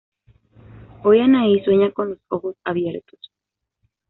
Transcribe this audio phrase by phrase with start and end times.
[1.03, 3.19] Hoy Anahí sueña con los ojos abiertos.